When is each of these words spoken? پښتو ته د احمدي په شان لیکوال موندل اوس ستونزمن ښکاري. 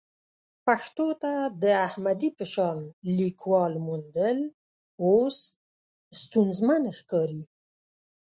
پښتو 0.65 1.07
ته 1.21 1.31
د 1.61 1.63
احمدي 1.87 2.29
په 2.37 2.45
شان 2.53 2.77
لیکوال 3.19 3.73
موندل 3.85 4.37
اوس 5.05 5.37
ستونزمن 6.21 6.83
ښکاري. 6.97 7.43